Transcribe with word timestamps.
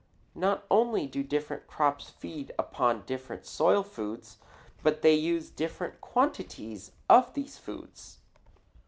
Not 0.33 0.65
only 0.71 1.05
do 1.05 1.21
different 1.21 1.67
crops 1.67 2.09
feed 2.09 2.51
upon 2.57 3.05
different 3.05 3.45
soil 3.45 3.83
foods, 3.83 4.39
but 4.81 5.03
they 5.03 5.13
use 5.13 5.51
different 5.51 6.01
quantities 6.01 6.93
of 7.07 7.31
these 7.35 7.59
foods. 7.59 8.17